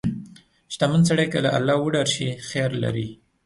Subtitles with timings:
[0.73, 3.07] •شتمن سړی که له الله وډار شي، خیر لري.